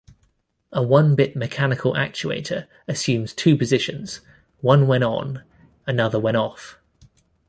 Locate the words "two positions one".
3.35-4.87